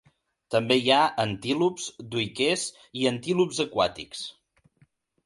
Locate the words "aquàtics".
3.65-4.25